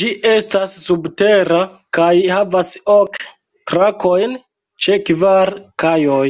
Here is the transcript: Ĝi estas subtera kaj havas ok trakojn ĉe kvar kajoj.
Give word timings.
Ĝi 0.00 0.06
estas 0.28 0.76
subtera 0.84 1.58
kaj 1.98 2.12
havas 2.34 2.70
ok 2.94 3.18
trakojn 3.72 4.38
ĉe 4.86 4.96
kvar 5.10 5.54
kajoj. 5.86 6.26